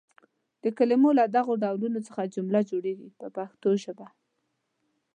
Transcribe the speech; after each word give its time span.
د 0.63 0.65
کلمو 0.77 1.09
له 1.19 1.25
دغو 1.35 1.53
ډولونو 1.63 1.99
څخه 2.07 2.31
جمله 2.35 2.59
جوړیږي 2.69 3.07
په 3.19 3.27
پښتو 3.35 3.69
ژبه. 3.83 4.07